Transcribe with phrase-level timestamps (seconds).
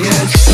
[0.00, 0.47] Yes.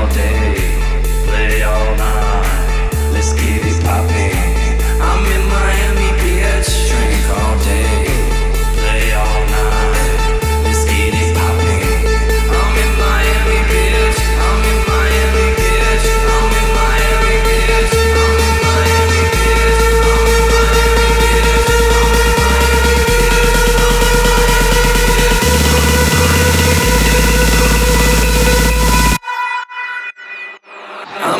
[0.00, 0.39] All day,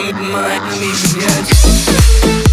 [0.09, 2.50] там моя мечта